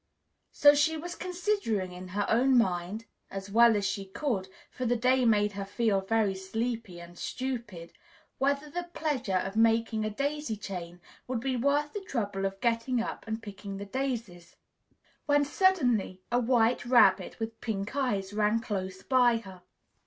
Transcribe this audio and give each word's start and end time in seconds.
So 0.51 0.73
she 0.73 0.97
was 0.97 1.13
considering 1.13 1.91
in 1.91 2.07
her 2.07 2.25
own 2.27 2.57
mind 2.57 3.05
(as 3.29 3.51
well 3.51 3.75
as 3.77 3.85
she 3.85 4.05
could, 4.05 4.47
for 4.71 4.83
the 4.83 4.95
day 4.95 5.25
made 5.25 5.51
her 5.51 5.63
feel 5.63 6.01
very 6.01 6.33
sleepy 6.33 6.99
and 6.99 7.15
stupid), 7.19 7.93
whether 8.39 8.67
the 8.67 8.89
pleasure 8.95 9.37
of 9.37 9.55
making 9.55 10.03
a 10.03 10.09
daisy 10.09 10.57
chain 10.57 11.01
would 11.27 11.39
be 11.39 11.55
worth 11.55 11.93
the 11.93 12.01
trouble 12.01 12.45
of 12.47 12.59
getting 12.61 12.99
up 12.99 13.27
and 13.27 13.43
picking 13.43 13.77
the 13.77 13.85
daisies, 13.85 14.55
when 15.27 15.45
suddenly 15.45 16.19
a 16.31 16.39
White 16.39 16.83
Rabbit 16.83 17.39
with 17.39 17.61
pink 17.61 17.95
eyes 17.95 18.33
ran 18.33 18.59
close 18.59 19.03
by 19.03 19.37
her. 19.37 19.61